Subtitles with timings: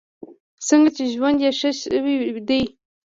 [0.67, 2.15] ځکه چې ژوند یې ښه شوی
[2.47, 2.61] دی.